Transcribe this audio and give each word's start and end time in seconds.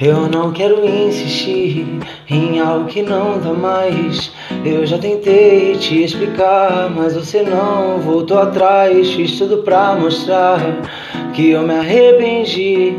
Eu 0.00 0.30
não 0.30 0.50
quero 0.50 0.82
insistir 0.88 1.86
em 2.26 2.58
algo 2.58 2.86
que 2.86 3.02
não 3.02 3.38
dá 3.38 3.52
mais. 3.52 4.32
Eu 4.64 4.86
já 4.86 4.96
tentei 4.96 5.76
te 5.76 6.02
explicar, 6.02 6.88
mas 6.88 7.14
você 7.14 7.42
não 7.42 7.98
voltou 7.98 8.38
atrás. 8.38 9.10
Fiz 9.10 9.36
tudo 9.36 9.58
pra 9.58 9.94
mostrar 9.94 10.58
que 11.34 11.50
eu 11.50 11.60
me 11.64 11.74
arrependi. 11.74 12.96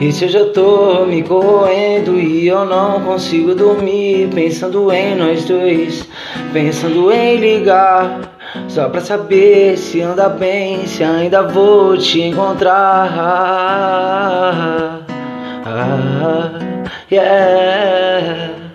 E 0.00 0.12
se 0.12 0.26
eu 0.26 0.28
já 0.28 0.44
tô 0.50 1.04
me 1.06 1.20
corroendo 1.24 2.16
e 2.16 2.46
eu 2.46 2.64
não 2.64 3.00
consigo 3.00 3.52
dormir, 3.52 4.28
pensando 4.32 4.92
em 4.92 5.16
nós 5.16 5.44
dois, 5.46 6.08
pensando 6.52 7.10
em 7.10 7.38
ligar. 7.38 8.20
Só 8.68 8.88
pra 8.88 9.00
saber 9.00 9.76
se 9.76 10.00
anda 10.00 10.28
bem, 10.28 10.86
se 10.86 11.02
ainda 11.02 11.42
vou 11.42 11.96
te 11.96 12.22
encontrar 12.22 13.16
yeah. 17.10 18.66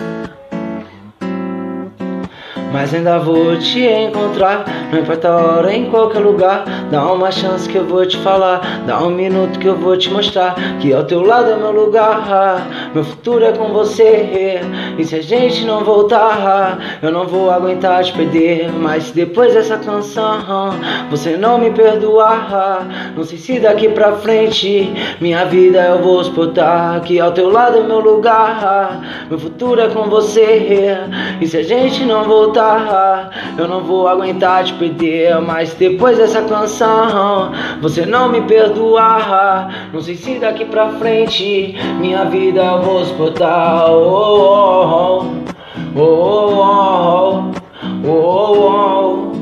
Mas 2.71 2.93
ainda 2.93 3.19
vou 3.19 3.57
te 3.57 3.85
encontrar, 3.85 4.63
não 4.91 4.99
importa 4.99 5.27
a 5.27 5.35
hora, 5.35 5.73
em 5.73 5.89
qualquer 5.89 6.19
lugar. 6.19 6.63
Dá 6.89 7.11
uma 7.11 7.29
chance 7.29 7.67
que 7.67 7.77
eu 7.77 7.85
vou 7.85 8.05
te 8.05 8.17
falar, 8.19 8.83
dá 8.87 9.03
um 9.03 9.09
minuto 9.09 9.59
que 9.59 9.67
eu 9.67 9.75
vou 9.75 9.97
te 9.97 10.09
mostrar. 10.09 10.55
Que 10.79 10.93
ao 10.93 11.03
teu 11.03 11.21
lado 11.21 11.51
é 11.51 11.55
meu 11.57 11.71
lugar, 11.71 12.65
meu 12.93 13.03
futuro 13.03 13.43
é 13.43 13.51
com 13.51 13.73
você. 13.73 14.61
E 15.01 15.03
se 15.03 15.15
a 15.15 15.21
gente 15.23 15.65
não 15.65 15.83
voltar, 15.83 16.99
eu 17.01 17.11
não 17.11 17.25
vou 17.25 17.49
aguentar 17.49 18.03
te 18.03 18.13
perder. 18.13 18.71
Mas 18.71 19.09
depois 19.09 19.51
dessa 19.51 19.75
canção, 19.77 20.75
você 21.09 21.35
não 21.35 21.57
me 21.57 21.71
perdoar. 21.71 23.11
Não 23.17 23.23
sei 23.23 23.39
se 23.39 23.59
daqui 23.59 23.89
pra 23.89 24.11
frente, 24.17 24.93
minha 25.19 25.43
vida 25.45 25.79
eu 25.81 26.03
vou 26.03 26.23
suportar. 26.23 27.01
Que 27.01 27.19
ao 27.19 27.31
teu 27.31 27.49
lado 27.49 27.79
é 27.79 27.81
meu 27.81 27.99
lugar, 27.99 29.25
meu 29.27 29.39
futuro 29.39 29.81
é 29.81 29.87
com 29.87 30.03
você. 30.03 30.99
E 31.41 31.47
se 31.47 31.57
a 31.57 31.63
gente 31.63 32.05
não 32.05 32.23
voltar, 32.25 33.55
eu 33.57 33.67
não 33.67 33.81
vou 33.81 34.07
aguentar 34.07 34.65
te 34.65 34.73
perder. 34.73 35.41
Mas 35.41 35.73
depois 35.73 36.19
dessa 36.19 36.43
canção, 36.43 37.51
você 37.81 38.05
não 38.05 38.29
me 38.29 38.41
perdoar. 38.41 39.89
Não 39.91 39.99
sei 39.99 40.15
se 40.15 40.35
daqui 40.37 40.63
pra 40.63 40.89
frente 40.89 41.75
minha 41.99 42.23
vida 42.25 42.61
eu 42.61 42.83
vou 42.83 43.03
suportar. 43.03 43.89
Oh, 43.89 44.11
oh, 44.11 44.85
oh, 44.85 44.90
oh, 44.91 45.25
oh, 45.95 47.51
oh, 48.03 48.03
oh, 48.07 49.33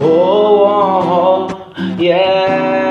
oh, 0.00 1.48
yeah. 1.98 2.84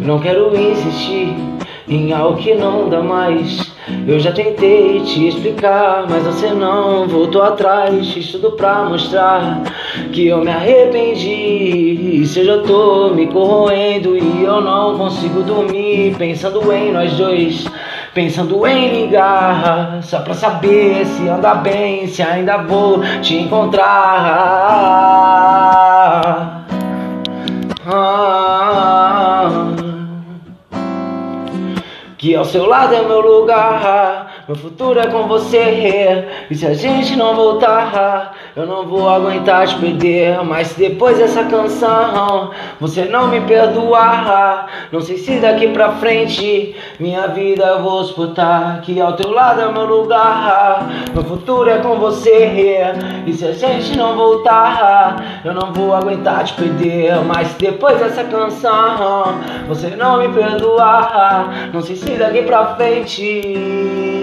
Não 0.00 0.18
quero 0.18 0.56
insistir 0.56 1.36
em 1.88 2.12
algo 2.12 2.38
que 2.38 2.54
não 2.54 2.88
dá 2.88 3.02
mais. 3.02 3.72
Eu 4.06 4.18
já 4.18 4.32
tentei 4.32 5.00
te 5.00 5.28
explicar, 5.28 6.06
mas 6.08 6.24
você 6.24 6.48
não 6.50 7.06
voltou 7.06 7.42
atrás. 7.42 8.12
Fiz 8.12 8.32
tudo 8.32 8.52
pra 8.52 8.84
mostrar 8.84 9.62
que 10.12 10.26
eu 10.26 10.44
me 10.44 10.50
arrependi. 10.50 12.09
E 12.20 12.26
se 12.26 12.46
eu 12.46 12.62
tô 12.64 13.14
me 13.14 13.28
corroendo 13.28 14.14
e 14.14 14.44
eu 14.44 14.60
não 14.60 14.98
consigo 14.98 15.42
dormir, 15.42 16.14
pensando 16.18 16.70
em 16.70 16.92
nós 16.92 17.14
dois. 17.14 17.64
Pensando 18.12 18.66
em 18.66 19.06
ligar, 19.06 20.02
só 20.02 20.20
pra 20.20 20.34
saber 20.34 21.06
se 21.06 21.26
anda 21.26 21.54
bem, 21.54 22.06
se 22.08 22.22
ainda 22.22 22.58
vou 22.58 23.00
te 23.22 23.36
encontrar. 23.36 23.86
Ah, 27.86 29.48
que 32.18 32.34
ao 32.34 32.44
seu 32.44 32.66
lado 32.66 32.94
é 32.94 33.00
meu 33.00 33.22
lugar, 33.22 34.29
meu 34.50 34.56
futuro 34.56 34.98
é 34.98 35.06
com 35.06 35.28
você. 35.28 36.26
E 36.50 36.56
se 36.56 36.66
a 36.66 36.74
gente 36.74 37.14
não 37.14 37.36
voltar, 37.36 38.34
eu 38.56 38.66
não 38.66 38.84
vou 38.84 39.08
aguentar 39.08 39.64
te 39.68 39.76
perder. 39.76 40.42
Mas 40.42 40.74
depois 40.74 41.18
dessa 41.18 41.44
canção, 41.44 42.50
você 42.80 43.04
não 43.04 43.28
me 43.28 43.40
perdoar. 43.42 44.88
Não 44.90 45.00
sei 45.00 45.18
se 45.18 45.38
daqui 45.38 45.68
pra 45.68 45.92
frente, 45.92 46.74
minha 46.98 47.28
vida 47.28 47.64
eu 47.64 47.82
vou 47.84 48.02
disputar. 48.02 48.80
Que 48.80 49.00
ao 49.00 49.12
teu 49.12 49.30
lado 49.30 49.60
é 49.60 49.70
meu 49.70 49.84
lugar, 49.84 50.84
meu 51.14 51.22
futuro 51.22 51.70
é 51.70 51.78
com 51.78 51.94
você. 52.00 52.92
E 53.28 53.32
se 53.32 53.46
a 53.46 53.52
gente 53.52 53.96
não 53.96 54.16
voltar, 54.16 55.42
eu 55.44 55.54
não 55.54 55.72
vou 55.72 55.94
aguentar 55.94 56.42
te 56.42 56.54
perder. 56.54 57.24
Mas 57.24 57.54
depois 57.54 58.00
dessa 58.00 58.24
canção, 58.24 59.26
você 59.68 59.90
não 59.90 60.18
me 60.18 60.28
perdoar. 60.28 61.70
Não 61.72 61.80
sei 61.80 61.94
se 61.94 62.10
daqui 62.16 62.42
pra 62.42 62.74
frente. 62.74 64.19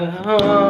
Yeah. 0.00 0.69